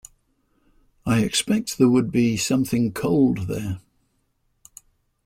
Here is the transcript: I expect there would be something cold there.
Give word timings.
I 1.05 1.19
expect 1.23 1.77
there 1.77 1.87
would 1.87 2.11
be 2.11 2.35
something 2.35 2.91
cold 2.91 3.45
there. 3.47 3.81